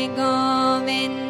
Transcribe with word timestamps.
Radhe 0.00 0.06
Radhe 0.08 0.08
Govind 0.16 1.29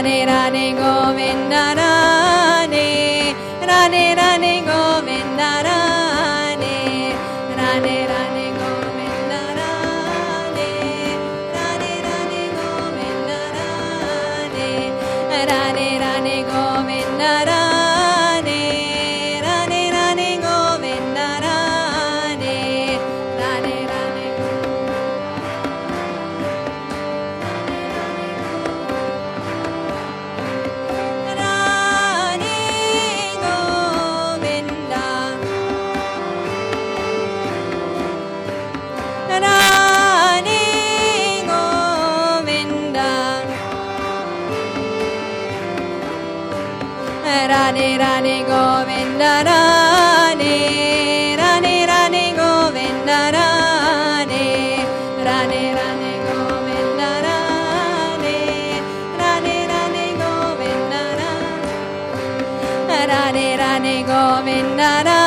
Radhe 0.00 0.24
Radhe 0.24 0.72
Govinda 0.80 1.74
Radhe 1.78 3.34
Radhe 3.70 4.16
Radhe 4.16 4.54
Govinda 4.68 5.50
Radhe 5.66 7.12
Radhe 7.58 7.96
Radhe 8.10 8.46
Govinda 8.60 9.42
Radhe 9.58 10.72
Radhe 11.56 11.94
Radhe 12.06 12.44
Govinda 12.56 13.40
Radhe 13.58 14.68
Radhe 15.50 15.88
Radhe 16.00 16.36
Govinda 16.48 17.32
Radhe 17.50 17.59
Radhe 47.52 47.88
Radhe 48.02 48.36
Govinda 48.50 49.32
Radhe 49.48 50.56
Radhe 51.40 51.76
Radhe 51.90 52.24
Govinda 52.40 53.20
Radhe 53.36 54.46
Radhe 55.28 55.62
Radhe 55.78 56.12
Govinda 56.26 57.10
Radhe 57.26 58.38
Radhe 59.20 59.56
Radhe 59.72 60.06
Govinda 60.22 61.02
Radhe 61.20 63.00
Radhe 63.12 63.48
Radhe 63.62 63.96
Govinda 64.12 64.92
Radhe 65.08 65.19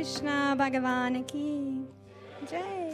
Krishna 0.00 0.56
Bhagavan 0.56 1.28
ki 1.28 1.84
jai. 2.50 2.89